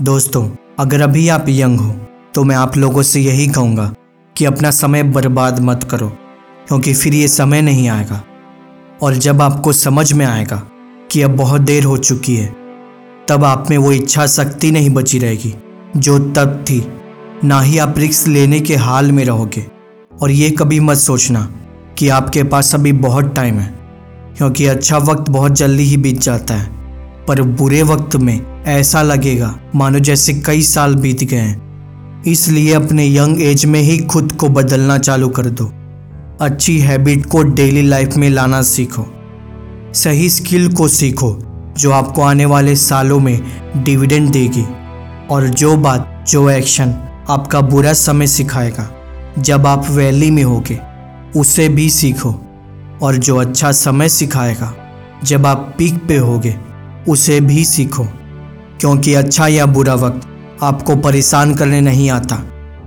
दोस्तों, 0.00 0.48
अगर 0.78 1.00
अभी 1.00 1.28
आप 1.28 1.44
यंग 1.48 1.80
हो 1.80 1.92
तो 2.34 2.42
मैं 2.44 2.56
आप 2.56 2.76
लोगों 2.76 3.02
से 3.02 3.20
यही 3.20 3.46
कहूँगा 3.48 3.84
कि 4.36 4.44
अपना 4.44 4.70
समय 4.70 5.02
बर्बाद 5.02 5.60
मत 5.60 5.84
करो, 5.84 6.08
क्योंकि 6.68 6.94
फिर 6.94 7.14
ये 7.14 7.28
समय 7.28 7.62
नहीं 7.62 7.88
आएगा। 7.88 8.20
और 9.02 9.14
जब 9.16 9.42
आपको 9.42 9.72
समझ 9.72 10.12
में 10.12 10.24
आएगा 10.26 10.56
कि 11.10 11.22
अब 11.22 11.36
बहुत 11.36 11.60
देर 11.60 11.84
हो 11.84 11.96
चुकी 11.96 12.36
है, 12.36 12.54
तब 13.28 13.44
आप 13.44 13.70
में 13.70 13.78
वो 13.78 13.92
इच्छा 13.92 14.26
शक्ति 14.26 14.70
नहीं 14.70 14.90
बची 14.90 15.18
रहेगी, 15.18 15.54
जो 15.96 16.18
तब 16.18 16.64
थी। 16.70 16.84
ना 17.44 17.60
ही 17.60 17.78
आप 17.78 17.98
रिक्स 17.98 18.26
लेने 18.26 18.60
के 18.60 18.76
हाल 18.76 19.12
में 19.12 19.24
रहोगे। 19.24 19.66
और 20.12 20.30
ये 20.30 20.50
कभी 20.50 20.80
मत 20.80 20.96
सोचना 20.96 21.48
कि 21.98 22.08
आपके 22.10 22.42
पास 22.44 22.74
अभी 22.74 22.92
बहुत 22.92 23.34
टाइम 23.36 23.58
है, 23.58 23.74
क्योंकि 24.38 24.66
अच्छा 24.66 24.98
वक्त 25.00 25.30
बहुत 25.30 25.52
जल्दी 25.52 25.82
ही 25.82 25.96
बीत 25.96 26.20
जाता 26.20 26.54
है। 26.54 26.75
पर 27.28 27.42
बुरे 27.42 27.82
वक्त 27.82 28.16
में 28.16 28.64
ऐसा 28.64 29.02
लगेगा, 29.02 29.58
मानो 29.74 29.98
जैसे 29.98 30.34
कई 30.34 30.62
साल 30.62 30.94
बीत 30.94 31.24
गए 31.24 31.36
हैं। 31.36 31.66
इसलिए 32.24 32.72
अपने 32.72 33.16
यंग 33.16 33.42
एज 33.42 33.64
में 33.64 33.80
ही 33.80 33.98
खुद 33.98 34.32
को 34.32 34.48
बदलना 34.48 34.98
चालू 34.98 35.28
कर 35.28 35.46
दो। 35.46 35.72
अच्छी 36.40 36.78
हैबिट 36.78 37.26
को 37.26 37.42
डेली 37.42 37.82
लाइफ 37.82 38.16
में 38.16 38.30
लाना 38.30 38.62
सीखो। 38.62 39.06
सही 39.94 40.30
स्किल 40.30 40.72
को 40.72 40.88
सीखो, 40.88 41.38
जो 41.78 41.92
आपको 41.92 42.22
आने 42.22 42.44
वाले 42.44 42.76
सालों 42.76 43.20
में 43.20 43.42
डिविडेंड 43.76 44.30
देगी। 44.30 44.64
और 45.30 45.48
जो 45.48 45.76
बात, 45.76 46.24
जो 46.28 46.50
एक्शन 46.50 46.94
आपका 47.28 47.60
बुरा 47.60 47.92
समय 47.92 48.26
सिखाएगा, 48.26 48.90
जब 49.38 49.66
आप 49.66 49.86
वैली 49.90 50.30
में 50.30 50.44
होगे, 50.44 50.80
उसे 51.36 51.68
भी 51.68 51.90
सीखो। 51.90 52.42
और 53.02 53.16
जो 53.16 53.36
अच्छा 53.36 53.72
समय 53.72 54.08
सिखाएगा, 54.08 54.74
जब 55.24 55.46
आप 55.46 55.74
पीक 55.78 55.94
पे 56.08 56.16
होगे 56.16 56.56
उसे 57.08 57.40
भी 57.40 57.64
सीखो, 57.64 58.04
क्योंकि 58.80 59.14
अच्छा 59.14 59.46
या 59.46 59.66
बुरा 59.66 59.94
वक्त 59.94 60.28
आपको 60.62 60.96
परेशान 60.96 61.54
करने 61.54 61.80
नहीं 61.80 62.10
आता, 62.10 62.36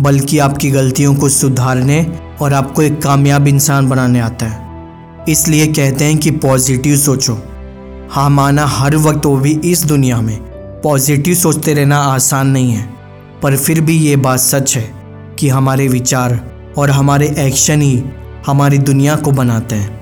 बल्कि 0.00 0.38
आपकी 0.38 0.70
गलतियों 0.70 1.14
को 1.14 1.28
सुधारने 1.28 2.06
और 2.40 2.52
आपको 2.52 2.82
एक 2.82 3.02
कामयाब 3.02 3.48
इंसान 3.48 3.88
बनाने 3.88 4.20
आता 4.20 4.46
है। 4.46 5.24
इसलिए 5.28 5.66
कहते 5.66 6.04
हैं 6.04 6.18
कि 6.18 6.30
पॉजिटिव 6.30 6.96
सोचो। 6.96 7.38
हाँ 8.10 8.30
माना 8.30 8.66
हर 8.66 8.96
वक्त 8.96 9.26
वो 9.26 9.36
भी 9.36 9.52
इस 9.64 9.84
दुनिया 9.84 10.20
में 10.20 10.36
पॉजिटिव 10.82 11.34
सोचते 11.34 11.74
रहना 11.74 11.98
आसान 11.98 12.46
नहीं 12.46 12.72
है, 12.72 12.88
पर 13.42 13.56
फिर 13.56 13.80
भी 13.80 13.98
ये 13.98 14.16
बात 14.16 14.38
सच 14.38 14.76
है 14.76 14.90
कि 15.38 15.48
हमारे 15.48 15.88
विचार 15.88 16.38
और 16.78 16.90
हमारे 16.90 17.34
एक्शन 17.38 17.82
ही 17.82 18.02
हमारी 18.46 18.78
दुनिया 18.78 19.16
को 19.16 19.30
बनाते 19.30 19.74
हैं। 19.74 20.00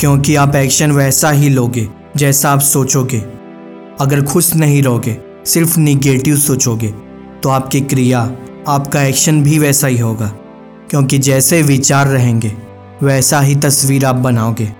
क्योंकि 0.00 0.34
आप 0.34 0.54
एक्शन 0.54 0.92
वैसा 0.92 1.30
ही 1.30 1.48
लोगे 1.48 1.88
जैसा 2.16 2.50
आप 2.50 2.60
सोचोगे। 2.60 3.18
अगर 4.00 4.22
खुश 4.22 4.54
नहीं 4.54 4.82
रहोगे, 4.82 5.16
सिर्फ़ 5.46 5.78
निगेटिव 5.78 6.36
सोचोगे 6.36 6.88
तो 7.42 7.48
आपकी 7.48 7.80
क्रिया, 7.80 8.32
आपका 8.68 9.02
एक्शन 9.02 9.42
भी 9.42 9.58
वैसा 9.58 9.86
ही 9.86 9.98
होगा। 9.98 10.26
क्योंकि 10.90 11.18
जैसे 11.18 11.62
विचार 11.62 12.06
रहेंगे, 12.06 12.52
वैसा 13.02 13.40
ही 13.40 13.54
तस्वीर 13.54 14.04
आप 14.04 14.14
बनाओगे 14.14 14.72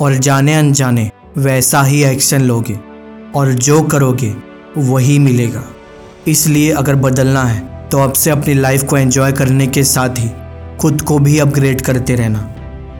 और 0.00 0.14
जाने 0.14 0.54
अनजाने 0.54 1.10
वैसा 1.38 1.82
ही 1.82 2.04
एक्शन 2.04 2.42
लोगे 2.42 2.78
और 3.34 3.52
जो 3.52 3.82
करोगे, 3.82 4.34
वही 4.78 5.18
मिलेगा। 5.18 5.64
इसलिए 6.28 6.72
अगर 6.72 6.94
बदलना 6.94 7.44
है 7.44 7.88
तो 7.88 7.98
अब 7.98 8.12
से 8.12 8.30
अपनी 8.30 8.54
लाइफ 8.54 8.82
को 8.82 8.96
एंजॉय 8.96 9.32
करने 9.32 9.66
के 9.66 9.84
साथ 9.84 10.10
ही 10.18 10.30
खुद 10.80 11.02
को 11.02 11.18
भी 11.18 11.38
अपग्रेड 11.38 11.80
करते 11.80 12.14
रहना। 12.14 12.54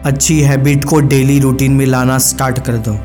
अच्छी 0.04 0.40
हैबिट 0.40 0.84
को 0.84 1.00
डेली 1.00 1.40
रूटीन 1.40 1.72
में 1.72 1.86
लाना 1.86 2.18
स्टार्ट 2.18 2.58
कर 2.58 2.72
दो। 2.72 2.98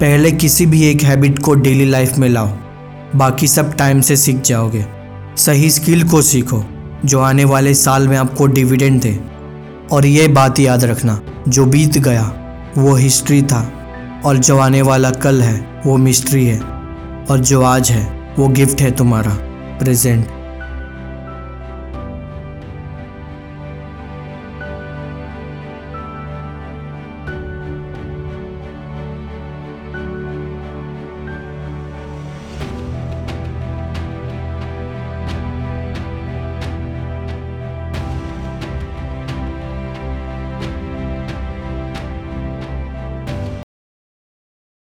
पहले 0.00 0.32
किसी 0.32 0.66
भी 0.66 0.82
एक 0.82 1.02
हैबिट 1.02 1.38
को 1.38 1.54
डेली 1.54 1.84
लाइफ 1.84 2.18
में 2.18 2.28
लाओ। 2.28 2.48
बाकी 3.16 3.48
सब 3.48 3.74
टाइम 3.74 4.00
से 4.00 4.16
सीख 4.16 4.40
जाओगे। 4.40 4.86
सही 5.36 5.70
स्किल 5.70 6.08
को 6.08 6.22
सीखो, 6.22 6.64
जो 7.04 7.20
आने 7.20 7.44
वाले 7.44 7.74
साल 7.74 8.08
में 8.08 8.16
आपको 8.16 8.46
डिविडेंड 8.46 9.00
दे। 9.00 9.20
और 9.92 10.06
ये 10.06 10.28
बात 10.28 10.58
याद 10.58 10.84
रखना, 10.84 11.20
जो 11.48 11.66
बीत 11.66 11.98
गया, 11.98 12.32
वो 12.78 12.94
हिस्ट्री 12.94 13.42
था। 13.42 13.72
और 14.24 14.36
जो 14.36 14.58
आने 14.58 14.82
वाला 14.82 15.10
कल 15.10 15.42
है, 15.42 15.82
वो 15.86 15.96
मिस्ट्री 15.96 16.46
है। 16.46 16.60
और 17.30 17.38
जो 17.38 17.62
आज 17.62 17.90
है, 17.90 18.34
वो 18.38 18.48
गिफ्ट 18.48 18.80
है 18.80 18.90
तुम्हारा, 18.90 19.34
प्रेजेंट। 19.78 20.35